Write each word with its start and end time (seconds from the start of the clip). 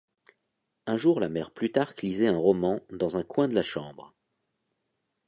Un 0.87 0.97
jour 0.97 1.19
la 1.19 1.29
mère 1.29 1.51
Plutarque 1.51 2.01
lisait 2.01 2.25
un 2.25 2.35
roman 2.39 2.79
dans 2.89 3.17
un 3.17 3.23
coin 3.23 3.47
de 3.47 3.53
la 3.53 3.61
chambre. 3.61 4.15